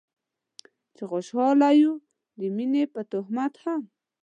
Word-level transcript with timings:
چې 0.95 1.03
خوشحاله 1.11 1.69
يو 1.81 1.93
د 2.39 2.41
مينې 2.55 2.83
په 2.93 3.01
تهمت 3.11 3.53
هم 3.63 3.81